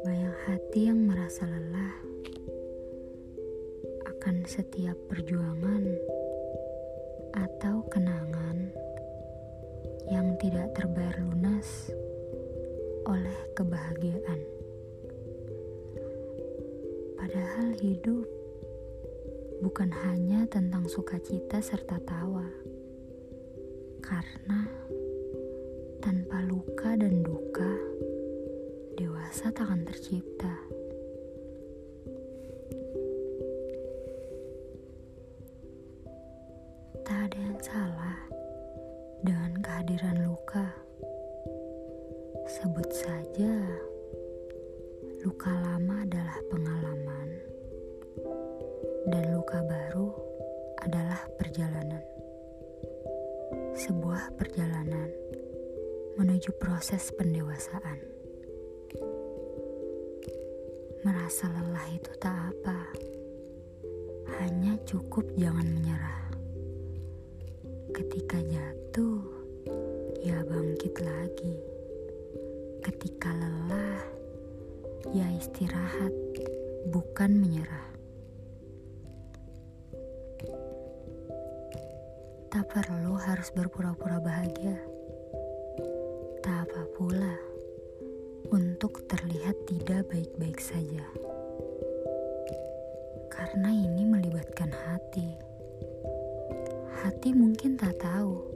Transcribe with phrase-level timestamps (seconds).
[0.00, 1.92] Banyak hati yang merasa lelah
[4.08, 5.84] akan setiap perjuangan
[7.36, 8.72] atau kenangan
[10.08, 11.92] yang tidak terbayar lunas
[13.04, 14.40] oleh kebahagiaan.
[17.20, 18.24] Padahal hidup
[19.60, 22.48] bukan hanya tentang sukacita serta tawa.
[24.04, 24.68] Karena
[26.04, 27.72] tanpa luka dan duka,
[29.00, 30.52] dewasa takkan tercipta.
[37.00, 38.20] Tak ada yang salah
[39.24, 40.68] dengan kehadiran luka.
[42.44, 43.56] Sebut saja,
[45.24, 47.28] luka lama adalah pengalaman
[49.08, 50.12] dan luka baru
[50.84, 52.13] adalah perjalanan.
[53.74, 55.10] Sebuah perjalanan
[56.14, 57.98] menuju proses pendewasaan.
[61.02, 62.80] Merasa lelah itu tak apa,
[64.38, 66.22] hanya cukup jangan menyerah.
[67.90, 69.26] Ketika jatuh,
[70.22, 71.58] ya bangkit lagi.
[72.78, 74.06] Ketika lelah,
[75.10, 76.14] ya istirahat,
[76.94, 77.93] bukan menyerah.
[82.54, 84.78] Tak perlu harus berpura-pura bahagia.
[86.38, 87.34] Tak apa pula
[88.54, 91.02] untuk terlihat tidak baik-baik saja.
[93.26, 95.34] Karena ini melibatkan hati.
[97.02, 98.46] Hati mungkin tak tahu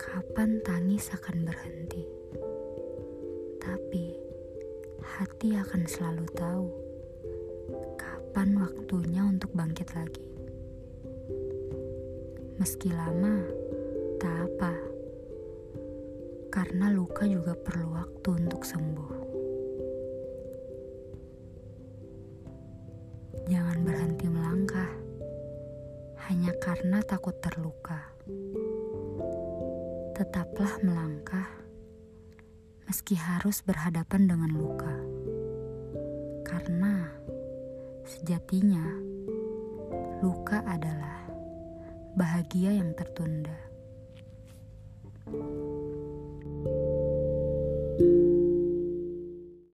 [0.00, 2.08] kapan tangis akan berhenti.
[3.60, 4.16] Tapi
[5.04, 6.64] hati akan selalu tahu
[8.00, 10.35] kapan waktunya untuk bangkit lagi.
[12.66, 13.46] Meski lama,
[14.18, 14.74] tak apa.
[16.50, 19.12] Karena luka juga perlu waktu untuk sembuh.
[23.46, 24.90] Jangan berhenti melangkah
[26.26, 28.02] hanya karena takut terluka.
[30.18, 31.46] Tetaplah melangkah
[32.90, 34.96] meski harus berhadapan dengan luka.
[36.42, 37.14] Karena
[38.02, 38.82] sejatinya
[40.18, 41.25] luka adalah
[42.16, 43.52] bahagia yang tertunda.